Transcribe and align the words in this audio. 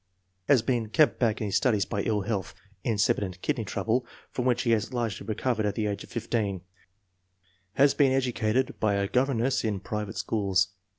Has 0.47 0.63
been 0.63 0.89
kept 0.89 1.19
back 1.19 1.39
in 1.41 1.45
his 1.45 1.57
studies 1.57 1.85
by 1.85 2.01
ill 2.01 2.21
health 2.21 2.55
(in 2.83 2.97
cipient 2.97 3.39
kidney 3.43 3.63
trouble), 3.65 4.03
from 4.31 4.45
which 4.45 4.63
he 4.63 4.71
had 4.71 4.91
largely 4.91 5.27
re 5.27 5.35
covered 5.35 5.63
at 5.67 5.75
the 5.75 5.85
age 5.85 6.03
of 6.03 6.09
15. 6.09 6.61
Has 7.73 7.93
been 7.93 8.11
educated 8.11 8.79
by 8.79 8.95
a 8.95 9.07
gov 9.07 9.27
erness 9.27 9.63
and 9.63 9.75
in 9.75 9.79
private 9.79 10.17
schools. 10.17 10.69